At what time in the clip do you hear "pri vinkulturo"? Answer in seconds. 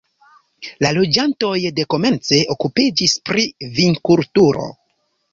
3.31-4.65